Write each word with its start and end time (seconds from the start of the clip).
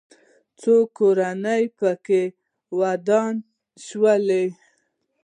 څو 0.59 0.75
کورونه 0.97 1.53
پکې 1.77 2.23
ودان 2.79 3.33
شوي 3.85 4.11
ول. 4.27 4.53